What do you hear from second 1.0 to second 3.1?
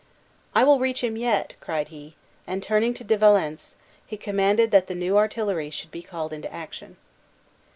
him yet!" cried he; and turning to